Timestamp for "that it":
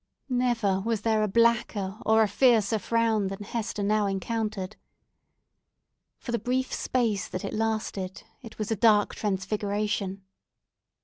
7.27-7.53